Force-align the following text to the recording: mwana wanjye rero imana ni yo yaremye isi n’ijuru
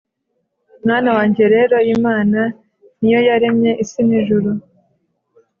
mwana 0.83 1.09
wanjye 1.17 1.43
rero 1.53 1.75
imana 1.95 2.39
ni 2.99 3.09
yo 3.13 3.19
yaremye 3.27 3.71
isi 3.83 4.01
n’ijuru 4.07 4.49